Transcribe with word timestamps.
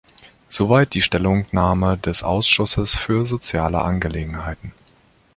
Soweit 0.49 0.95
die 0.95 1.01
Stellungnahme 1.03 1.95
des 1.95 2.23
Ausschusses 2.23 2.95
für 2.95 3.27
soziale 3.27 3.83
Angelegenheiten. 3.83 4.71